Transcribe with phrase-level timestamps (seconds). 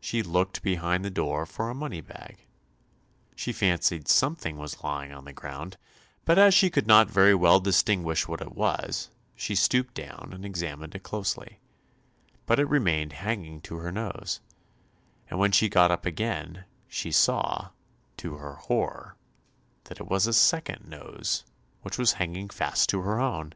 [0.00, 2.44] She looked behind the door for a money bag.
[3.36, 5.76] She fancied something was lying on the ground,
[6.24, 10.44] but as she could not very well distinguish what it was, she stooped down, and
[10.44, 11.60] examined it closely,
[12.46, 14.40] but it remained hanging to her nose,
[15.28, 17.68] and when she got up again, she saw,
[18.16, 19.14] to her horror,
[19.84, 21.44] that it was a second nose,
[21.82, 23.52] which was hanging fast to her own.